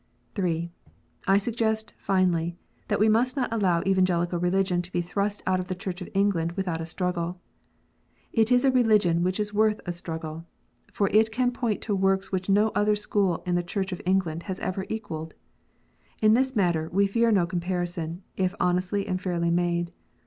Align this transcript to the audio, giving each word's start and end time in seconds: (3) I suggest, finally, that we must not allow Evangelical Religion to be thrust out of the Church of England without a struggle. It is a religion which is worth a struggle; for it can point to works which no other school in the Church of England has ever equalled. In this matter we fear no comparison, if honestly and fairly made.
(3) 0.33 0.71
I 1.27 1.37
suggest, 1.37 1.93
finally, 1.95 2.57
that 2.87 2.99
we 2.99 3.07
must 3.07 3.35
not 3.37 3.53
allow 3.53 3.83
Evangelical 3.83 4.39
Religion 4.39 4.81
to 4.81 4.91
be 4.91 4.99
thrust 4.99 5.43
out 5.45 5.59
of 5.59 5.67
the 5.67 5.75
Church 5.75 6.01
of 6.01 6.09
England 6.15 6.53
without 6.53 6.81
a 6.81 6.87
struggle. 6.87 7.39
It 8.33 8.51
is 8.51 8.65
a 8.65 8.71
religion 8.71 9.21
which 9.21 9.39
is 9.39 9.53
worth 9.53 9.79
a 9.85 9.91
struggle; 9.91 10.47
for 10.91 11.07
it 11.09 11.31
can 11.31 11.51
point 11.51 11.81
to 11.81 11.93
works 11.95 12.31
which 12.31 12.49
no 12.49 12.69
other 12.69 12.95
school 12.95 13.43
in 13.45 13.53
the 13.53 13.61
Church 13.61 13.91
of 13.91 14.01
England 14.03 14.41
has 14.49 14.59
ever 14.59 14.87
equalled. 14.89 15.35
In 16.19 16.33
this 16.33 16.55
matter 16.55 16.89
we 16.91 17.05
fear 17.05 17.31
no 17.31 17.45
comparison, 17.45 18.23
if 18.35 18.55
honestly 18.59 19.05
and 19.05 19.21
fairly 19.21 19.51
made. 19.51 19.93